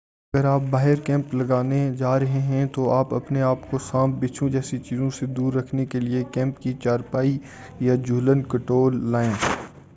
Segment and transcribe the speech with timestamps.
[0.33, 4.77] اگر آپ باہر کیمپ لگانے جارہے ہیں تو آپ اپنے آپ کو سانپ بچھو جیسی
[4.79, 7.37] چیزوں سے دور رکھنے کے لئے کیمپ کی چارپائی
[7.79, 9.33] یا جہولن کہٹول لائیں